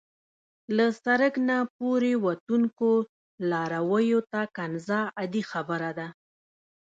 له 0.77 0.85
سړک 1.03 1.33
نه 1.49 1.57
پورې 1.77 2.11
وتونکو 2.25 2.91
لارویو 3.51 4.19
ته 4.31 4.41
کنځا 4.57 4.99
عادي 5.17 5.43
خبره 5.51 5.91
ده. 5.97 6.07